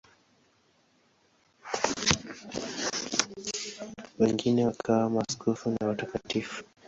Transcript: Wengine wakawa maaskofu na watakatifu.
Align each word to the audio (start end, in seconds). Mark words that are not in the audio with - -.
Wengine 4.19 4.65
wakawa 4.67 5.09
maaskofu 5.09 5.69
na 5.69 5.87
watakatifu. 5.87 6.63